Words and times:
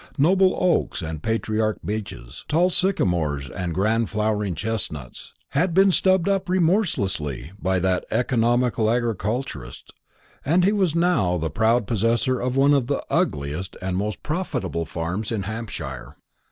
Noble 0.17 0.55
old 0.57 0.85
oaks 0.85 1.03
and 1.03 1.21
patriarch 1.21 1.77
beeches, 1.85 2.43
tall 2.47 2.71
sycamores 2.71 3.51
and 3.51 3.71
grand 3.75 4.09
flowering 4.09 4.55
chestnuts, 4.55 5.35
had 5.49 5.75
been 5.75 5.91
stubbed 5.91 6.27
up 6.27 6.49
remorselessly 6.49 7.51
by 7.61 7.77
that 7.77 8.05
economical 8.09 8.89
agriculturist; 8.89 9.93
and 10.43 10.63
he 10.65 10.71
was 10.71 10.95
now 10.95 11.37
the 11.37 11.51
proud 11.51 11.85
possessor 11.85 12.39
of 12.39 12.57
one 12.57 12.73
of 12.73 12.87
the 12.87 13.05
ugliest 13.11 13.77
and 13.79 13.95
most 13.95 14.23
profitable 14.23 14.85
farms 14.85 15.31
in 15.31 15.43
Hampshire. 15.43 16.15